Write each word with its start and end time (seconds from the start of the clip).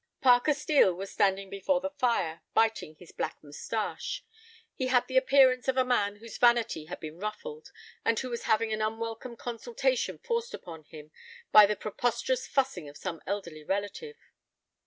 Parker 0.19 0.55
Steel 0.55 0.95
was 0.95 1.11
standing 1.11 1.47
before 1.51 1.79
the 1.79 1.91
fire, 1.91 2.41
biting 2.55 2.95
his 2.95 3.11
black 3.11 3.37
mustache. 3.43 4.25
He 4.73 4.87
had 4.87 5.05
the 5.07 5.15
appearance 5.15 5.67
of 5.67 5.77
a 5.77 5.85
man 5.85 6.15
whose 6.15 6.39
vanity 6.39 6.85
had 6.85 6.99
been 6.99 7.19
ruffled, 7.19 7.71
and 8.03 8.17
who 8.17 8.31
was 8.31 8.45
having 8.45 8.73
an 8.73 8.81
unwelcome 8.81 9.35
consultation 9.35 10.17
forced 10.17 10.55
upon 10.55 10.85
him 10.85 11.11
by 11.51 11.67
the 11.67 11.75
preposterous 11.75 12.47
fussing 12.47 12.89
of 12.89 12.97
some 12.97 13.21
elderly 13.27 13.63
relative. 13.63 14.17